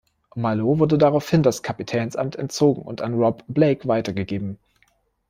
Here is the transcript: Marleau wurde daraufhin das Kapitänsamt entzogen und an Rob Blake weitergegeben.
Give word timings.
Marleau 0.35 0.79
wurde 0.79 0.97
daraufhin 0.97 1.43
das 1.43 1.61
Kapitänsamt 1.61 2.35
entzogen 2.35 2.81
und 2.81 3.03
an 3.03 3.13
Rob 3.13 3.43
Blake 3.47 3.87
weitergegeben. 3.87 4.57